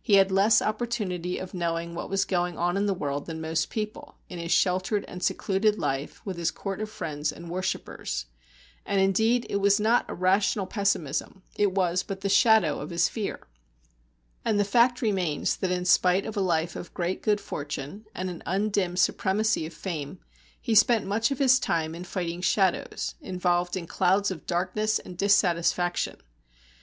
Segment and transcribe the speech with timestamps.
[0.00, 3.68] He had less opportunity of knowing what was going on in the world than most
[3.68, 8.24] people, in his sheltered and secluded life, with his court of friends and worshippers.
[8.86, 13.10] And indeed it was not a rational pessimism; it was but the shadow of his
[13.10, 13.48] fear.
[14.46, 18.30] And the fact remains that in spite of a life of great good fortune, and
[18.30, 20.20] an undimmed supremacy of fame,
[20.58, 25.18] he spent much of his time in fighting shadows, involved in clouds of darkness and
[25.18, 26.16] dissatisfaction.